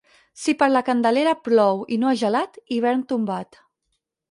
[0.43, 3.63] Si per la Candelera plou i no ha gelat, hivern tombat.